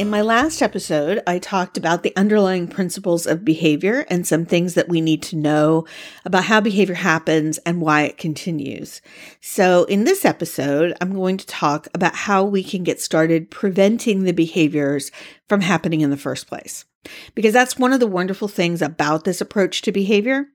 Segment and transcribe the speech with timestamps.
[0.00, 4.72] In my last episode, I talked about the underlying principles of behavior and some things
[4.72, 5.84] that we need to know
[6.24, 9.02] about how behavior happens and why it continues.
[9.42, 14.22] So, in this episode, I'm going to talk about how we can get started preventing
[14.22, 15.12] the behaviors
[15.50, 16.86] from happening in the first place.
[17.34, 20.46] Because that's one of the wonderful things about this approach to behavior.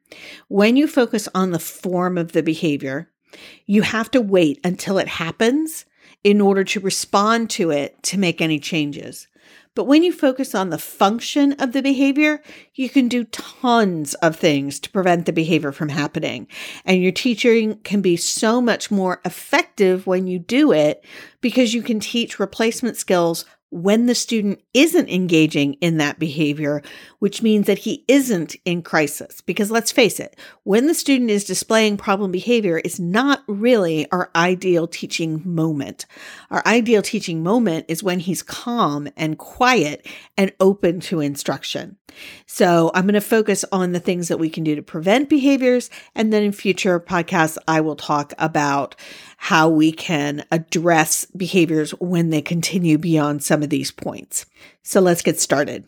[0.48, 3.12] When you focus on the form of the behavior,
[3.68, 5.86] you have to wait until it happens
[6.24, 9.28] in order to respond to it to make any changes.
[9.76, 12.42] But when you focus on the function of the behavior,
[12.74, 16.48] you can do tons of things to prevent the behavior from happening.
[16.86, 21.04] And your teaching can be so much more effective when you do it
[21.42, 23.44] because you can teach replacement skills
[23.76, 26.82] when the student isn't engaging in that behavior,
[27.20, 29.42] which means that he isn't in crisis.
[29.42, 34.32] Because let's face it, when the student is displaying problem behavior is not really our
[34.34, 36.06] ideal teaching moment.
[36.50, 41.98] Our ideal teaching moment is when he's calm and quiet and open to instruction.
[42.46, 45.90] So I'm going to focus on the things that we can do to prevent behaviors.
[46.16, 48.96] And then in future podcasts, I will talk about
[49.46, 54.48] how we can address behaviors when they continue beyond some of these points.
[54.82, 55.86] So let's get started.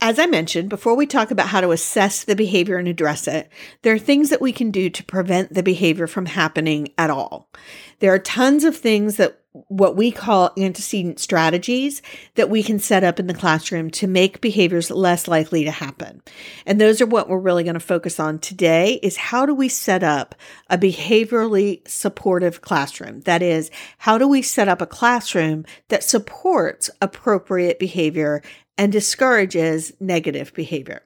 [0.00, 3.50] As I mentioned, before we talk about how to assess the behavior and address it,
[3.82, 7.50] there are things that we can do to prevent the behavior from happening at all.
[7.98, 12.02] There are tons of things that what we call antecedent strategies
[12.34, 16.20] that we can set up in the classroom to make behaviors less likely to happen.
[16.66, 19.68] And those are what we're really going to focus on today is how do we
[19.68, 20.34] set up
[20.68, 23.20] a behaviorally supportive classroom?
[23.20, 28.42] That is, how do we set up a classroom that supports appropriate behavior
[28.76, 31.02] and discourages negative behavior?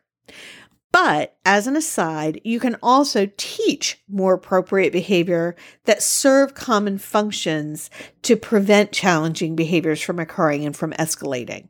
[1.01, 5.55] But as an aside, you can also teach more appropriate behavior
[5.85, 7.89] that serve common functions
[8.23, 11.69] to prevent challenging behaviors from occurring and from escalating.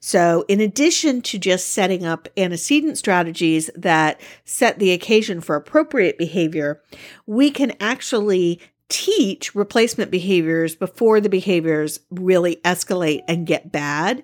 [0.00, 6.16] So, in addition to just setting up antecedent strategies that set the occasion for appropriate
[6.16, 6.80] behavior,
[7.26, 14.22] we can actually teach replacement behaviors before the behaviors really escalate and get bad.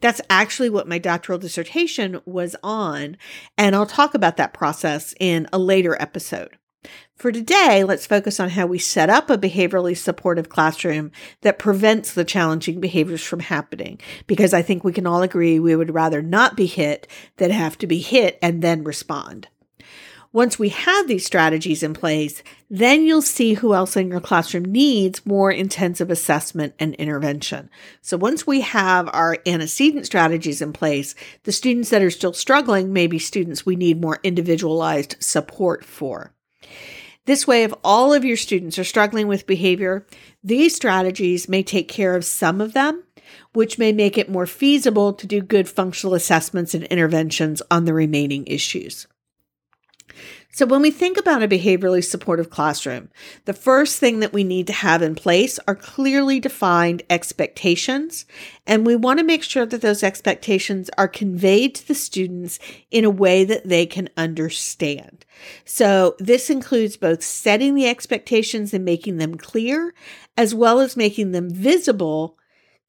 [0.00, 3.16] That's actually what my doctoral dissertation was on.
[3.56, 6.58] And I'll talk about that process in a later episode.
[7.16, 12.14] For today, let's focus on how we set up a behaviorally supportive classroom that prevents
[12.14, 14.00] the challenging behaviors from happening.
[14.28, 17.08] Because I think we can all agree we would rather not be hit
[17.38, 19.48] than have to be hit and then respond.
[20.32, 24.64] Once we have these strategies in place, then you'll see who else in your classroom
[24.64, 27.70] needs more intensive assessment and intervention.
[28.02, 32.92] So once we have our antecedent strategies in place, the students that are still struggling
[32.92, 36.34] may be students we need more individualized support for.
[37.24, 40.06] This way, if all of your students are struggling with behavior,
[40.44, 43.02] these strategies may take care of some of them,
[43.54, 47.94] which may make it more feasible to do good functional assessments and interventions on the
[47.94, 49.06] remaining issues.
[50.58, 53.10] So, when we think about a behaviorally supportive classroom,
[53.44, 58.26] the first thing that we need to have in place are clearly defined expectations.
[58.66, 62.58] And we want to make sure that those expectations are conveyed to the students
[62.90, 65.24] in a way that they can understand.
[65.64, 69.94] So, this includes both setting the expectations and making them clear,
[70.36, 72.36] as well as making them visible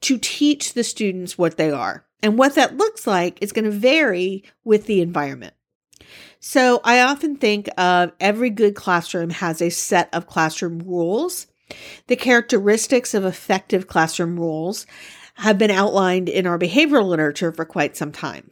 [0.01, 2.03] to teach the students what they are.
[2.23, 5.53] And what that looks like is going to vary with the environment.
[6.39, 11.47] So I often think of every good classroom has a set of classroom rules.
[12.07, 14.87] The characteristics of effective classroom rules
[15.35, 18.51] have been outlined in our behavioral literature for quite some time.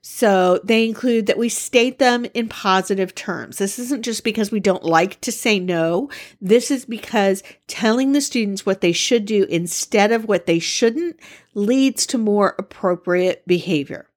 [0.00, 3.58] So they include that we state them in positive terms.
[3.58, 6.10] This isn't just because we don't like to say no.
[6.40, 11.20] This is because telling the students what they should do instead of what they shouldn't
[11.54, 14.08] leads to more appropriate behavior.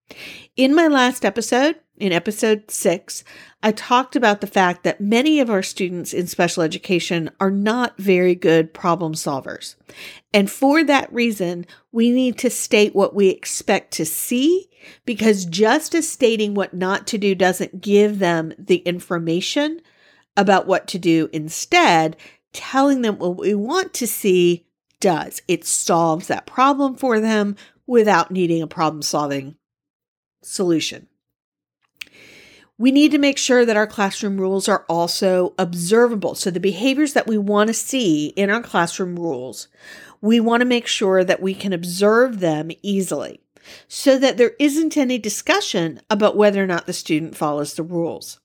[0.56, 3.24] In my last episode, in episode six,
[3.64, 7.98] I talked about the fact that many of our students in special education are not
[7.98, 9.76] very good problem solvers.
[10.34, 14.70] And for that reason, we need to state what we expect to see
[15.06, 19.82] because just as stating what not to do doesn't give them the information
[20.38, 22.18] about what to do instead,
[22.52, 24.66] telling them what we want to see
[25.00, 25.42] does.
[25.48, 27.56] It solves that problem for them
[27.88, 29.56] without needing a problem solving
[30.44, 31.08] solution.
[32.78, 36.36] We need to make sure that our classroom rules are also observable.
[36.36, 39.70] So, the behaviors that we want to see in our classroom rules,
[40.20, 43.40] we want to make sure that we can observe them easily
[43.88, 48.40] so that there isn't any discussion about whether or not the student follows the rules.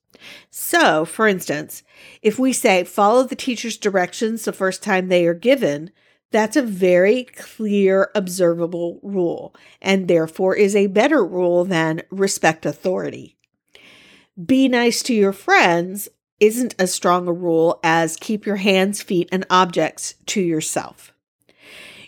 [0.49, 1.83] So, for instance,
[2.21, 5.91] if we say follow the teacher's directions the first time they are given,
[6.31, 13.35] that's a very clear, observable rule, and therefore is a better rule than respect authority.
[14.45, 16.07] Be nice to your friends
[16.39, 21.13] isn't as strong a rule as keep your hands, feet, and objects to yourself.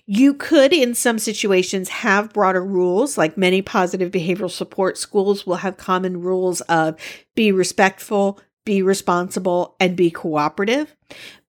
[0.05, 5.57] You could, in some situations, have broader rules, like many positive behavioral support schools will
[5.57, 6.99] have common rules of
[7.35, 10.95] be respectful, be responsible, and be cooperative.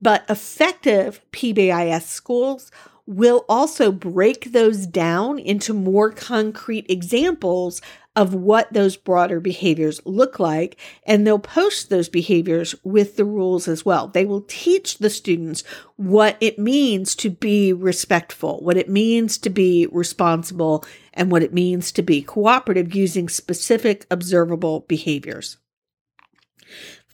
[0.01, 2.71] But effective PBIS schools
[3.07, 7.81] will also break those down into more concrete examples
[8.17, 10.79] of what those broader behaviors look like.
[11.05, 14.09] And they'll post those behaviors with the rules as well.
[14.09, 15.65] They will teach the students
[15.97, 21.53] what it means to be respectful, what it means to be responsible, and what it
[21.53, 25.59] means to be cooperative using specific observable behaviors.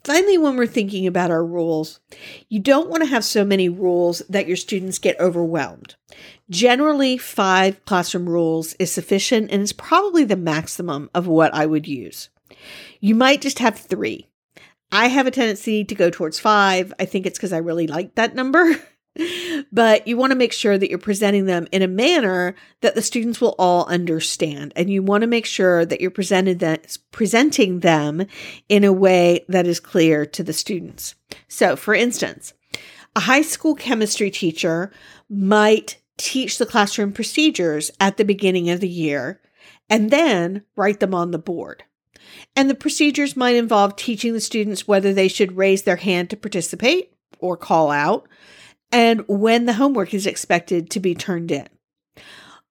[0.03, 2.01] Finally, when we're thinking about our rules,
[2.49, 5.95] you don't want to have so many rules that your students get overwhelmed.
[6.49, 11.87] Generally, five classroom rules is sufficient and is probably the maximum of what I would
[11.87, 12.31] use.
[13.01, 14.27] You might just have three.
[14.91, 16.93] I have a tendency to go towards five.
[16.99, 18.77] I think it's because I really like that number.
[19.73, 23.03] but you want to make sure that you're presenting them in a manner that the
[23.03, 24.73] students will all understand.
[24.77, 28.27] And you want to make sure that you're presented that, presenting them
[28.69, 31.15] in a way that is clear to the students.
[31.49, 32.55] So, for instance,
[33.17, 34.93] a high school chemistry teacher
[35.29, 39.41] might teach the classroom procedures at the beginning of the year
[39.89, 41.83] and then write them on the board.
[42.55, 46.37] And the procedures might involve teaching the students whether they should raise their hand to
[46.37, 48.29] participate or call out,
[48.93, 51.69] and when the homework is expected to be turned in.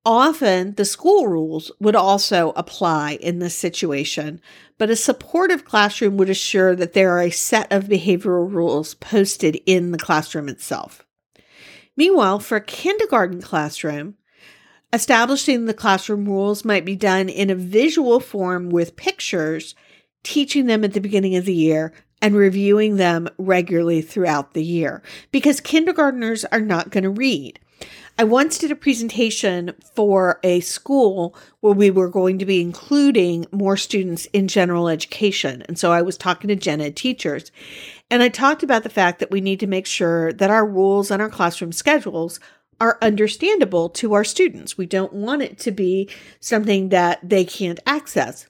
[0.05, 4.41] Often, the school rules would also apply in this situation,
[4.77, 9.61] but a supportive classroom would assure that there are a set of behavioral rules posted
[9.65, 11.05] in the classroom itself.
[11.97, 14.15] Meanwhile, for a kindergarten classroom,
[14.93, 19.75] establishing the classroom rules might be done in a visual form with pictures,
[20.23, 25.01] teaching them at the beginning of the year and reviewing them regularly throughout the year
[25.31, 27.59] because kindergarteners are not going to read.
[28.17, 33.45] I once did a presentation for a school where we were going to be including
[33.53, 35.63] more students in general education.
[35.69, 37.49] And so I was talking to gen ed teachers
[38.11, 41.11] and I talked about the fact that we need to make sure that our rules
[41.11, 42.41] and our classroom schedules
[42.81, 44.77] are understandable to our students.
[44.77, 48.47] We don't want it to be something that they can't access.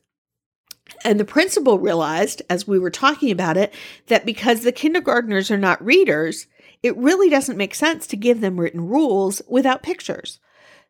[1.06, 3.74] And the principal realized, as we were talking about it,
[4.08, 6.48] that because the kindergarteners are not readers,
[6.84, 10.40] it really doesn't make sense to give them written rules without pictures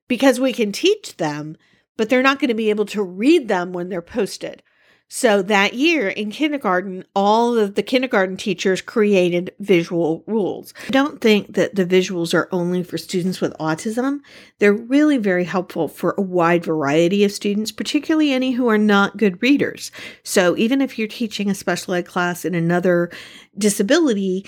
[0.07, 1.55] because we can teach them,
[1.97, 4.63] but they're not going to be able to read them when they're posted.
[5.11, 10.71] So that year in kindergarten, all of the kindergarten teachers created visual rules.
[10.87, 14.19] I don't think that the visuals are only for students with autism.
[14.59, 19.17] They're really very helpful for a wide variety of students, particularly any who are not
[19.17, 19.91] good readers.
[20.21, 23.09] So even if you're teaching a special ed class in another
[23.57, 24.45] disability,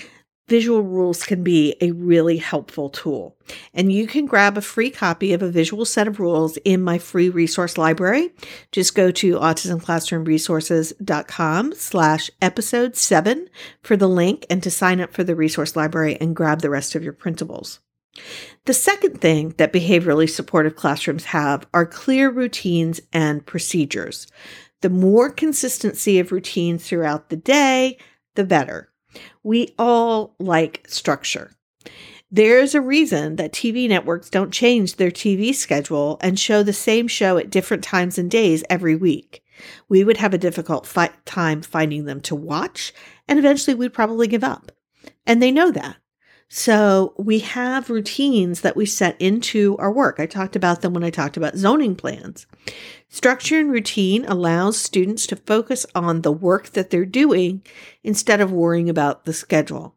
[0.52, 3.34] visual rules can be a really helpful tool.
[3.72, 6.98] And you can grab a free copy of a visual set of rules in my
[6.98, 8.34] free resource library.
[8.70, 13.48] Just go to autismclassroomresources.com slash episode seven
[13.82, 16.94] for the link and to sign up for the resource library and grab the rest
[16.94, 17.78] of your printables.
[18.66, 24.26] The second thing that behaviorally supportive classrooms have are clear routines and procedures.
[24.82, 27.96] The more consistency of routines throughout the day,
[28.34, 28.91] the better.
[29.42, 31.52] We all like structure.
[32.30, 37.06] There's a reason that TV networks don't change their TV schedule and show the same
[37.06, 39.44] show at different times and days every week.
[39.88, 42.94] We would have a difficult fi- time finding them to watch,
[43.28, 44.72] and eventually we'd probably give up.
[45.26, 45.96] And they know that.
[46.54, 50.20] So we have routines that we set into our work.
[50.20, 52.46] I talked about them when I talked about zoning plans.
[53.08, 57.62] Structure and routine allows students to focus on the work that they're doing
[58.04, 59.94] instead of worrying about the schedule.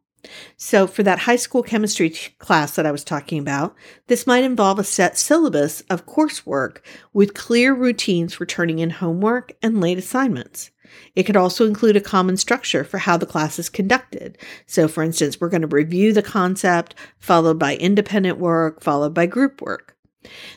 [0.55, 3.75] So, for that high school chemistry class that I was talking about,
[4.07, 6.77] this might involve a set syllabus of coursework
[7.11, 10.71] with clear routines for turning in homework and late assignments.
[11.15, 14.37] It could also include a common structure for how the class is conducted.
[14.65, 19.25] So, for instance, we're going to review the concept, followed by independent work, followed by
[19.25, 19.95] group work.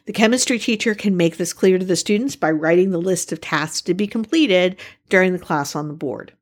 [0.07, 3.41] The chemistry teacher can make this clear to the students by writing the list of
[3.41, 4.77] tasks to be completed
[5.09, 6.33] during the class on the board.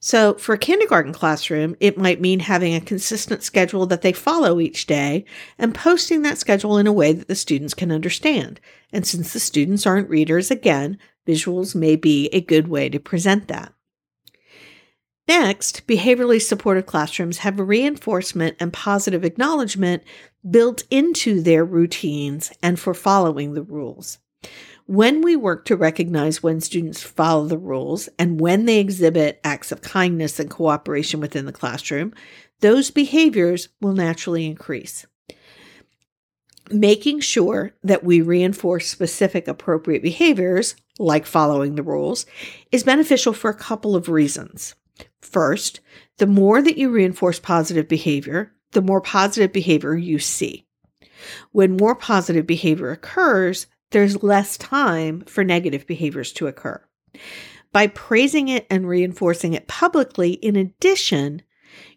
[0.00, 4.60] So, for a kindergarten classroom, it might mean having a consistent schedule that they follow
[4.60, 5.24] each day
[5.58, 8.60] and posting that schedule in a way that the students can understand.
[8.92, 13.48] And since the students aren't readers, again, visuals may be a good way to present
[13.48, 13.72] that.
[15.26, 20.02] Next, behaviorally supportive classrooms have reinforcement and positive acknowledgement
[20.48, 24.18] built into their routines and for following the rules.
[24.86, 29.72] When we work to recognize when students follow the rules and when they exhibit acts
[29.72, 32.12] of kindness and cooperation within the classroom,
[32.60, 35.06] those behaviors will naturally increase.
[36.70, 42.26] Making sure that we reinforce specific appropriate behaviors, like following the rules,
[42.70, 44.74] is beneficial for a couple of reasons.
[45.20, 45.80] First,
[46.18, 50.66] the more that you reinforce positive behavior, the more positive behavior you see.
[51.52, 56.80] When more positive behavior occurs, there's less time for negative behaviors to occur.
[57.72, 61.42] By praising it and reinforcing it publicly, in addition,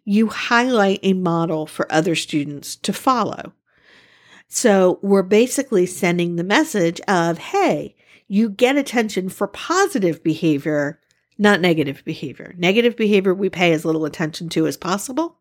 [0.06, 3.54] you highlight a model for other students to follow.
[4.48, 7.96] So we're basically sending the message of, hey,
[8.28, 11.00] you get attention for positive behavior,
[11.38, 12.54] not negative behavior.
[12.58, 15.38] Negative behavior we pay as little attention to as possible.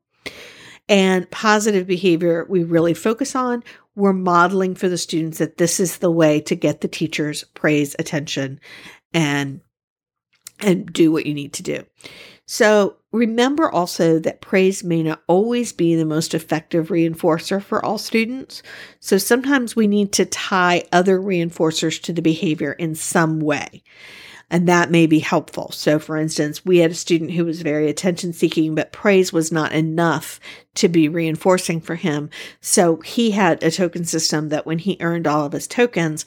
[0.89, 3.65] And positive behavior we really focus on
[3.97, 7.97] we're modeling for the students that this is the way to get the teacher's praise,
[7.99, 8.61] attention,
[9.13, 9.61] and
[10.61, 11.85] and do what you need to do.
[12.47, 17.99] So remember also that praise may not always be the most effective reinforcer for all
[17.99, 18.63] students.
[19.01, 23.83] So sometimes we need to tie other reinforcers to the behavior in some way
[24.49, 25.73] and that may be helpful.
[25.73, 29.51] So, for instance, we had a student who was very attention seeking, but praise was
[29.51, 30.39] not enough
[30.77, 32.31] to be reinforcing for him.
[32.61, 36.25] So, he had a token system that when he earned all of his tokens,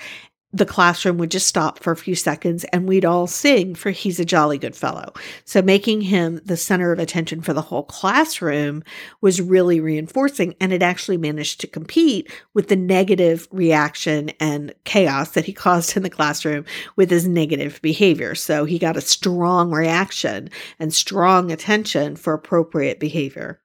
[0.51, 4.20] the classroom would just stop for a few seconds and we'd all sing for He's
[4.20, 5.13] a Jolly Good Fellow.
[5.46, 8.84] So making him the center of attention for the whole classroom
[9.22, 15.32] was really reinforcing and it actually managed to compete with the negative reaction and chaos
[15.32, 16.65] that he caused in the classroom
[16.96, 18.34] with his negative behavior.
[18.34, 23.62] So he got a strong reaction and strong attention for appropriate behavior.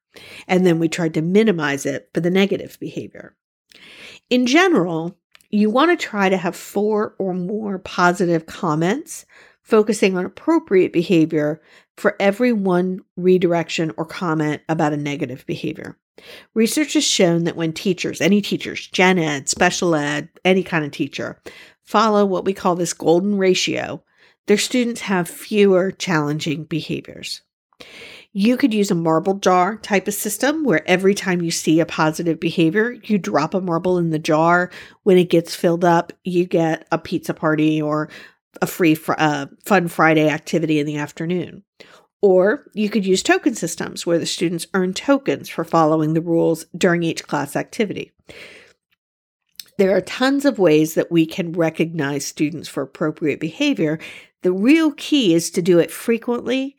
[0.46, 3.36] And then we tried to minimize it for the negative behavior.
[4.30, 5.18] In general,
[5.54, 9.24] you want to try to have four or more positive comments
[9.62, 11.62] focusing on appropriate behavior
[11.96, 15.96] for every one redirection or comment about a negative behavior.
[16.54, 20.90] Research has shown that when teachers, any teachers, gen ed, special ed, any kind of
[20.90, 21.40] teacher,
[21.84, 24.02] follow what we call this golden ratio,
[24.46, 27.42] their students have fewer challenging behaviors.
[28.36, 31.86] You could use a marble jar type of system where every time you see a
[31.86, 34.72] positive behavior, you drop a marble in the jar.
[35.04, 38.10] When it gets filled up, you get a pizza party or
[38.60, 41.62] a free fr- uh, fun Friday activity in the afternoon.
[42.22, 46.66] Or you could use token systems where the students earn tokens for following the rules
[46.76, 48.10] during each class activity.
[49.78, 54.00] There are tons of ways that we can recognize students for appropriate behavior.
[54.42, 56.76] The real key is to do it frequently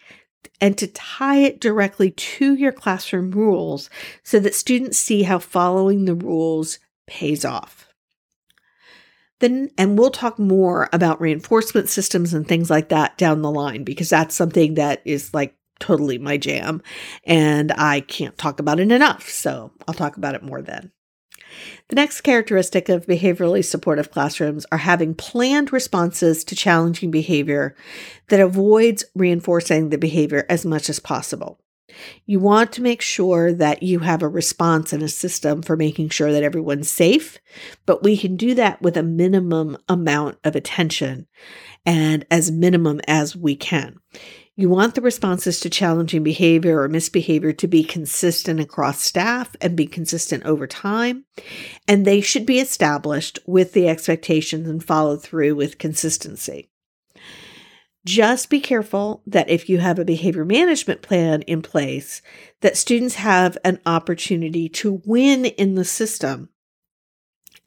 [0.59, 3.89] and to tie it directly to your classroom rules
[4.23, 7.87] so that students see how following the rules pays off.
[9.39, 13.83] Then, and we'll talk more about reinforcement systems and things like that down the line
[13.83, 16.81] because that's something that is like totally my jam
[17.25, 19.29] and I can't talk about it enough.
[19.29, 20.91] So I'll talk about it more then.
[21.89, 27.75] The next characteristic of behaviorally supportive classrooms are having planned responses to challenging behavior
[28.29, 31.59] that avoids reinforcing the behavior as much as possible.
[32.25, 36.09] You want to make sure that you have a response and a system for making
[36.09, 37.39] sure that everyone's safe,
[37.85, 41.27] but we can do that with a minimum amount of attention
[41.85, 43.99] and as minimum as we can.
[44.57, 49.75] You want the responses to challenging behavior or misbehavior to be consistent across staff and
[49.75, 51.25] be consistent over time.
[51.89, 56.69] And they should be established with the expectations and followed through with consistency.
[58.05, 62.21] Just be careful that if you have a behavior management plan in place,
[62.61, 66.49] that students have an opportunity to win in the system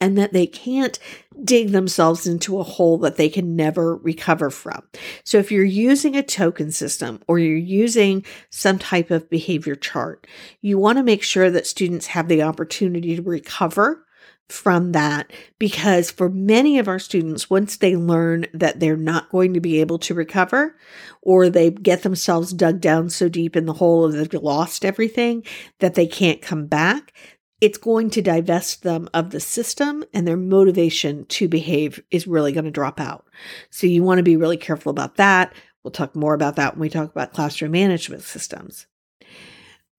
[0.01, 0.99] and that they can't
[1.43, 4.83] dig themselves into a hole that they can never recover from.
[5.23, 10.27] So if you're using a token system or you're using some type of behavior chart,
[10.61, 14.05] you want to make sure that students have the opportunity to recover
[14.49, 19.53] from that because for many of our students, once they learn that they're not going
[19.53, 20.75] to be able to recover
[21.21, 25.43] or they get themselves dug down so deep in the hole that they've lost everything
[25.79, 27.13] that they can't come back,
[27.61, 32.51] it's going to divest them of the system and their motivation to behave is really
[32.51, 33.25] going to drop out.
[33.69, 35.53] So you want to be really careful about that.
[35.83, 38.87] We'll talk more about that when we talk about classroom management systems.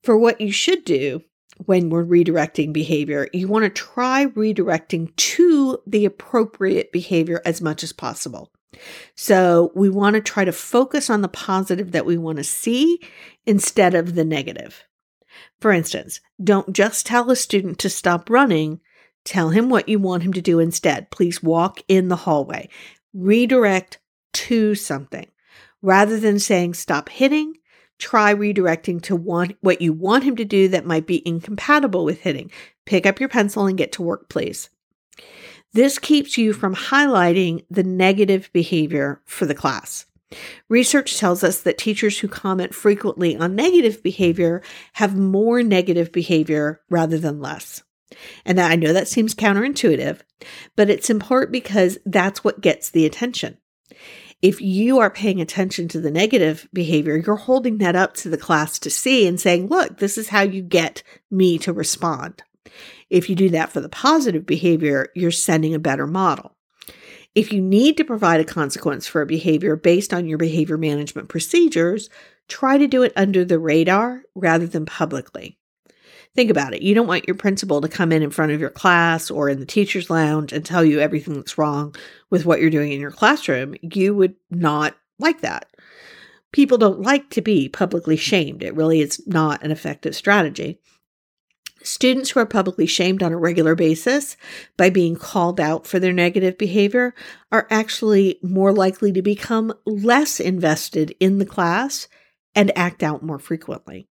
[0.02, 1.22] For what you should do
[1.66, 7.82] when we're redirecting behavior, you want to try redirecting to the appropriate behavior as much
[7.82, 8.50] as possible.
[9.14, 13.00] So we want to try to focus on the positive that we want to see
[13.44, 14.84] instead of the negative.
[15.60, 18.80] For instance, don't just tell a student to stop running,
[19.24, 21.10] tell him what you want him to do instead.
[21.10, 22.68] Please walk in the hallway.
[23.12, 23.98] Redirect
[24.32, 25.26] to something.
[25.82, 27.54] Rather than saying stop hitting,
[27.98, 32.20] try redirecting to want, what you want him to do that might be incompatible with
[32.20, 32.50] hitting.
[32.86, 34.70] Pick up your pencil and get to work, please.
[35.72, 40.06] This keeps you from highlighting the negative behavior for the class.
[40.68, 44.62] Research tells us that teachers who comment frequently on negative behavior
[44.94, 47.82] have more negative behavior rather than less.
[48.44, 50.20] And I know that seems counterintuitive,
[50.76, 53.58] but it's important because that's what gets the attention.
[54.42, 58.38] If you are paying attention to the negative behavior, you're holding that up to the
[58.38, 62.42] class to see and saying, look, this is how you get me to respond.
[63.10, 66.56] If you do that for the positive behavior, you're sending a better model.
[67.34, 71.28] If you need to provide a consequence for a behavior based on your behavior management
[71.28, 72.10] procedures,
[72.48, 75.56] try to do it under the radar rather than publicly.
[76.34, 76.82] Think about it.
[76.82, 79.60] You don't want your principal to come in in front of your class or in
[79.60, 81.94] the teacher's lounge and tell you everything that's wrong
[82.30, 83.74] with what you're doing in your classroom.
[83.82, 85.68] You would not like that.
[86.52, 88.62] People don't like to be publicly shamed.
[88.62, 90.80] It really is not an effective strategy.
[91.82, 94.36] Students who are publicly shamed on a regular basis
[94.76, 97.14] by being called out for their negative behavior
[97.50, 102.06] are actually more likely to become less invested in the class
[102.54, 104.08] and act out more frequently.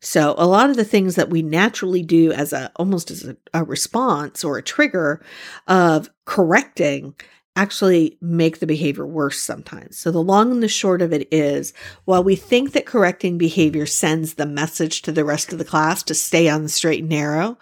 [0.00, 3.36] So a lot of the things that we naturally do as a almost as a,
[3.52, 5.22] a response or a trigger
[5.66, 7.14] of correcting
[7.60, 9.98] actually make the behavior worse sometimes.
[9.98, 11.74] So the long and the short of it is
[12.06, 16.02] while we think that correcting behavior sends the message to the rest of the class
[16.04, 17.58] to stay on the straight and narrow,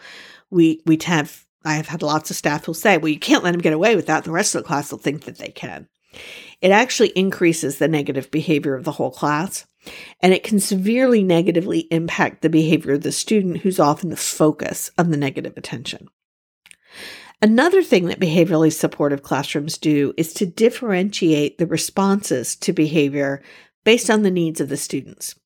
[0.51, 3.51] we we have I have had lots of staff who'll say, well, you can't let
[3.51, 4.23] them get away with that.
[4.23, 5.89] The rest of the class will think that they can.
[6.61, 9.67] It actually increases the negative behavior of the whole class
[10.21, 14.91] and it can severely negatively impact the behavior of the student who's often the focus
[14.97, 16.09] of the negative attention.
[17.41, 23.43] Another thing that behaviorally supportive classrooms do is to differentiate the responses to behavior
[23.85, 25.37] based on the needs of the students.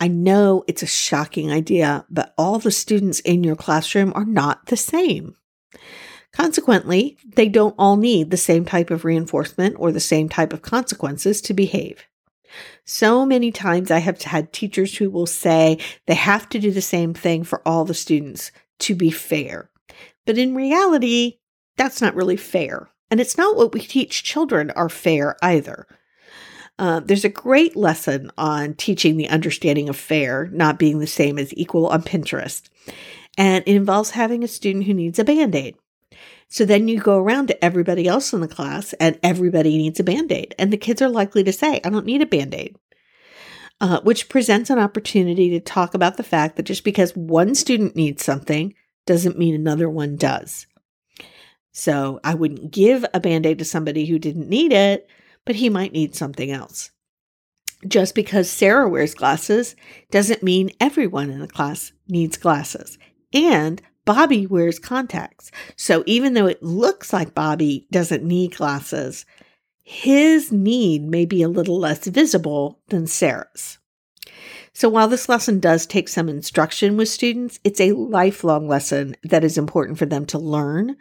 [0.00, 4.66] I know it's a shocking idea, but all the students in your classroom are not
[4.66, 5.36] the same.
[6.32, 10.62] Consequently, they don't all need the same type of reinforcement or the same type of
[10.62, 12.04] consequences to behave.
[12.84, 16.80] So many times I have had teachers who will say they have to do the
[16.80, 19.69] same thing for all the students to be fair.
[20.30, 21.40] But in reality,
[21.76, 22.88] that's not really fair.
[23.10, 25.88] And it's not what we teach children are fair either.
[26.78, 31.36] Uh, there's a great lesson on teaching the understanding of fair not being the same
[31.36, 32.70] as equal on Pinterest.
[33.36, 35.74] And it involves having a student who needs a band aid.
[36.46, 40.04] So then you go around to everybody else in the class and everybody needs a
[40.04, 40.54] band aid.
[40.60, 42.76] And the kids are likely to say, I don't need a band aid.
[43.80, 47.96] Uh, which presents an opportunity to talk about the fact that just because one student
[47.96, 50.66] needs something doesn't mean another one does.
[51.72, 55.08] So I wouldn't give a band aid to somebody who didn't need it,
[55.44, 56.90] but he might need something else.
[57.86, 59.74] Just because Sarah wears glasses
[60.10, 62.98] doesn't mean everyone in the class needs glasses.
[63.32, 65.50] And Bobby wears contacts.
[65.76, 69.24] So even though it looks like Bobby doesn't need glasses,
[69.82, 73.79] his need may be a little less visible than Sarah's.
[74.72, 79.44] So while this lesson does take some instruction with students, it's a lifelong lesson that
[79.44, 80.96] is important for them to learn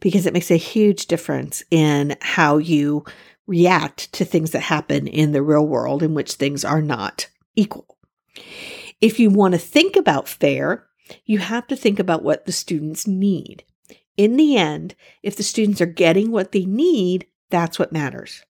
[0.00, 3.04] because it makes a huge difference in how you
[3.46, 7.98] react to things that happen in the real world in which things are not equal.
[9.00, 10.86] If you want to think about fair,
[11.24, 13.64] you have to think about what the students need.
[14.16, 18.44] In the end, if the students are getting what they need, that's what matters.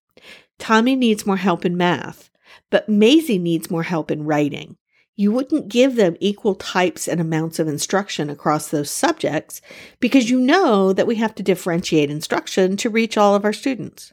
[0.58, 2.30] Tommy needs more help in math,
[2.70, 4.76] but Maisie needs more help in writing.
[5.14, 9.60] You wouldn't give them equal types and amounts of instruction across those subjects
[10.00, 14.12] because you know that we have to differentiate instruction to reach all of our students.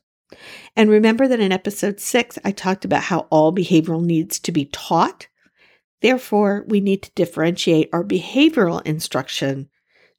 [0.76, 4.66] And remember that in episode six, I talked about how all behavioral needs to be
[4.66, 5.28] taught.
[6.02, 9.70] Therefore, we need to differentiate our behavioral instruction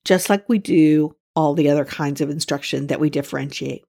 [0.05, 3.85] just like we do all the other kinds of instruction that we differentiate.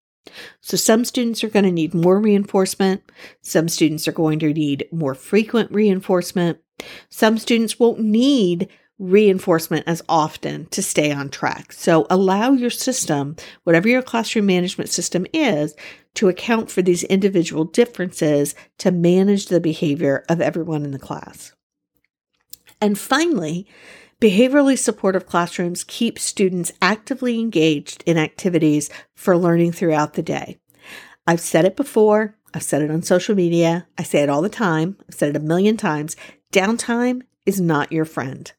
[0.62, 3.03] So, some students are going to need more reinforcement.
[3.41, 6.60] Some students are going to need more frequent reinforcement.
[7.10, 11.73] Some students won't need reinforcement as often to stay on track.
[11.73, 15.75] So, allow your system, whatever your classroom management system is,
[16.15, 21.53] to account for these individual differences to manage the behavior of everyone in the class.
[22.79, 23.67] And finally,
[24.21, 30.60] Behaviorally supportive classrooms keep students actively engaged in activities for learning throughout the day.
[31.25, 34.49] I've said it before, I've said it on social media, I say it all the
[34.49, 36.15] time, I've said it a million times.
[36.53, 38.51] Downtime is not your friend.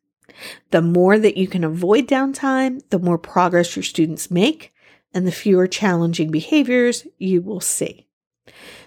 [0.72, 4.72] The more that you can avoid downtime, the more progress your students make
[5.14, 8.08] and the fewer challenging behaviors you will see.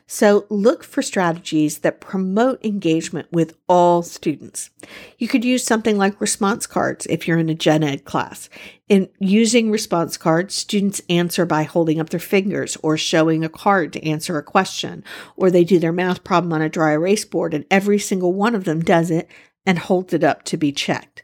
[0.07, 4.69] So look for strategies that promote engagement with all students.
[5.17, 8.47] You could use something like response cards if you're in a gen ed class.
[8.87, 13.93] In using response cards, students answer by holding up their fingers or showing a card
[13.93, 15.03] to answer a question,
[15.35, 18.53] or they do their math problem on a dry erase board and every single one
[18.53, 19.27] of them does it
[19.65, 21.23] and holds it up to be checked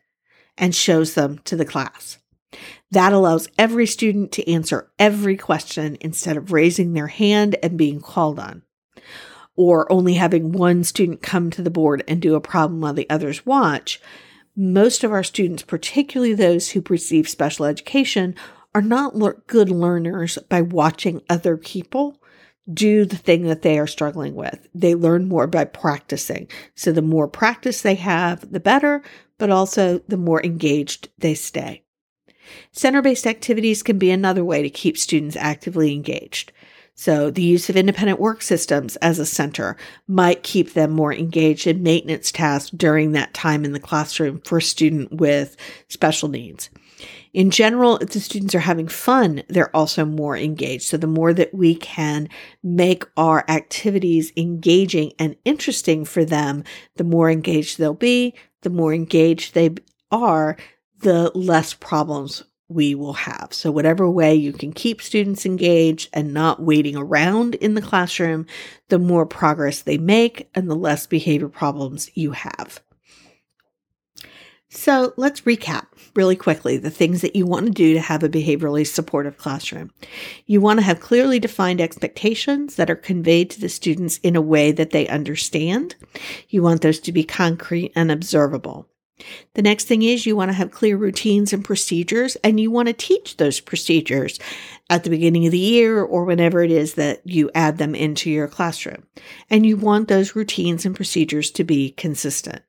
[0.58, 2.18] and shows them to the class.
[2.90, 8.02] That allows every student to answer every question instead of raising their hand and being
[8.02, 8.64] called on
[9.56, 13.10] or only having one student come to the board and do a problem while the
[13.10, 14.00] others watch,
[14.56, 18.36] most of our students, particularly those who receive special education,
[18.74, 22.18] are not le- good learners by watching other people
[22.72, 24.68] do the thing that they are struggling with.
[24.74, 26.48] They learn more by practicing.
[26.76, 29.02] So the more practice they have, the better,
[29.38, 31.84] but also the more engaged they stay.
[32.72, 36.52] Center based activities can be another way to keep students actively engaged.
[37.02, 39.76] So, the use of independent work systems as a center
[40.08, 44.60] might keep them more engaged in maintenance tasks during that time in the classroom for
[44.60, 46.70] a student with special needs.
[47.34, 50.84] In general, if the students are having fun, they're also more engaged.
[50.84, 52.30] So, the more that we can
[52.62, 56.64] make our activities engaging and interesting for them,
[56.98, 58.36] the more engaged they'll be.
[58.62, 59.74] The more engaged they
[60.12, 60.56] are,
[61.00, 63.50] the less problems we will have.
[63.52, 68.46] So, whatever way you can keep students engaged and not waiting around in the classroom,
[68.90, 72.82] the more progress they make and the less behavior problems you have.
[74.70, 78.30] So, let's recap really quickly the things that you want to do to have a
[78.30, 79.92] behaviorally supportive classroom.
[80.46, 84.42] You want to have clearly defined expectations that are conveyed to the students in a
[84.42, 85.96] way that they understand.
[86.48, 88.88] You want those to be concrete and observable.
[89.54, 92.88] The next thing is you want to have clear routines and procedures, and you want
[92.88, 94.40] to teach those procedures
[94.90, 98.30] at the beginning of the year or whenever it is that you add them into
[98.30, 99.08] your classroom.
[99.50, 102.62] And you want those routines and procedures to be consistent.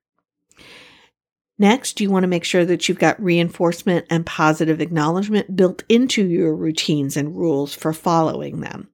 [1.59, 6.27] Next, you want to make sure that you've got reinforcement and positive acknowledgement built into
[6.27, 8.88] your routines and rules for following them.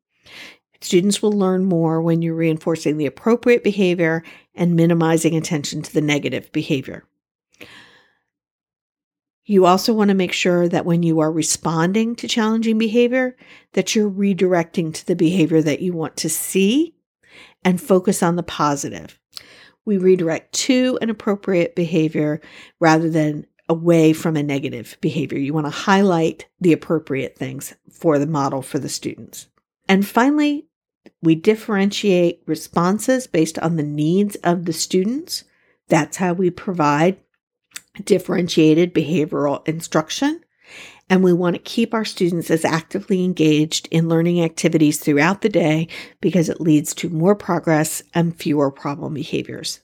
[0.81, 4.23] Students will learn more when you're reinforcing the appropriate behavior
[4.55, 7.05] and minimizing attention to the negative behavior.
[9.49, 13.35] You also want to make sure that when you are responding to challenging behavior,
[13.73, 16.95] that you're redirecting to the behavior that you want to see
[17.65, 19.19] and focus on the positive.
[19.87, 22.43] We redirect to an appropriate behavior
[22.79, 25.39] rather than away from a negative behavior.
[25.39, 29.49] You want to highlight the appropriate things for the model for the students.
[29.89, 30.67] And finally,
[31.23, 35.45] we differentiate responses based on the needs of the students.
[35.89, 37.17] That's how we provide
[38.05, 40.41] differentiated behavioral instruction.
[41.11, 45.49] And we want to keep our students as actively engaged in learning activities throughout the
[45.49, 45.89] day
[46.21, 49.81] because it leads to more progress and fewer problem behaviors.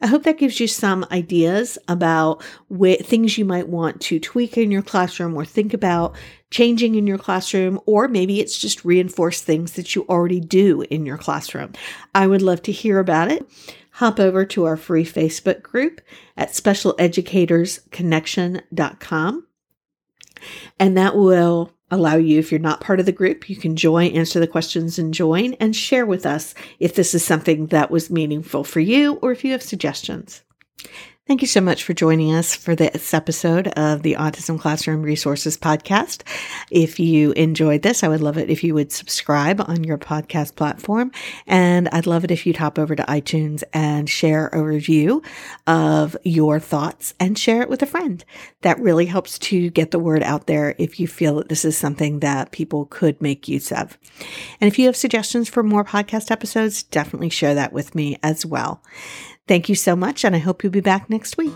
[0.00, 4.58] I hope that gives you some ideas about wh- things you might want to tweak
[4.58, 6.16] in your classroom or think about
[6.50, 11.06] changing in your classroom, or maybe it's just reinforce things that you already do in
[11.06, 11.72] your classroom.
[12.14, 13.48] I would love to hear about it
[13.92, 16.00] hop over to our free Facebook group
[16.36, 19.46] at specialeducatorsconnection.com.
[20.78, 24.12] And that will allow you, if you're not part of the group, you can join,
[24.12, 28.10] answer the questions and join and share with us if this is something that was
[28.10, 30.42] meaningful for you or if you have suggestions.
[31.28, 35.56] Thank you so much for joining us for this episode of the Autism Classroom Resources
[35.56, 36.24] Podcast.
[36.68, 40.56] If you enjoyed this, I would love it if you would subscribe on your podcast
[40.56, 41.12] platform.
[41.46, 45.22] And I'd love it if you'd hop over to iTunes and share a review
[45.68, 48.24] of your thoughts and share it with a friend.
[48.62, 51.78] That really helps to get the word out there if you feel that this is
[51.78, 53.96] something that people could make use of.
[54.60, 58.44] And if you have suggestions for more podcast episodes, definitely share that with me as
[58.44, 58.82] well.
[59.46, 61.52] Thank you so much, and I hope you'll be back next week.